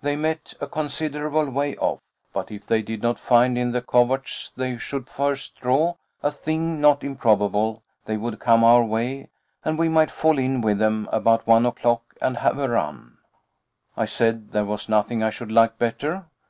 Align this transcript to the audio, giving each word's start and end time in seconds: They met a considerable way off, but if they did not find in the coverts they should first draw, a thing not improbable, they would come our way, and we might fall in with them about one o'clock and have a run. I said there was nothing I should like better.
They 0.00 0.16
met 0.16 0.54
a 0.62 0.66
considerable 0.66 1.50
way 1.50 1.76
off, 1.76 2.00
but 2.32 2.50
if 2.50 2.66
they 2.66 2.80
did 2.80 3.02
not 3.02 3.18
find 3.18 3.58
in 3.58 3.72
the 3.72 3.82
coverts 3.82 4.50
they 4.56 4.78
should 4.78 5.06
first 5.08 5.60
draw, 5.60 5.96
a 6.22 6.30
thing 6.30 6.80
not 6.80 7.04
improbable, 7.04 7.82
they 8.06 8.16
would 8.16 8.40
come 8.40 8.64
our 8.64 8.82
way, 8.82 9.28
and 9.62 9.78
we 9.78 9.90
might 9.90 10.10
fall 10.10 10.38
in 10.38 10.62
with 10.62 10.78
them 10.78 11.06
about 11.12 11.46
one 11.46 11.66
o'clock 11.66 12.14
and 12.22 12.38
have 12.38 12.58
a 12.58 12.66
run. 12.66 13.18
I 13.94 14.06
said 14.06 14.52
there 14.52 14.64
was 14.64 14.88
nothing 14.88 15.22
I 15.22 15.28
should 15.28 15.52
like 15.52 15.76
better. 15.76 16.24